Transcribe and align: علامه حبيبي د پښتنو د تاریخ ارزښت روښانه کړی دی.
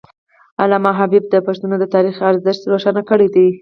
علامه 0.61 0.91
حبيبي 0.99 1.27
د 1.31 1.35
پښتنو 1.47 1.75
د 1.79 1.85
تاریخ 1.95 2.15
ارزښت 2.29 2.61
روښانه 2.71 3.01
کړی 3.09 3.27
دی. 3.35 3.47